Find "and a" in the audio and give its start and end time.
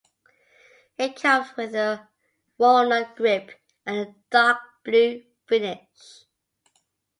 3.85-4.15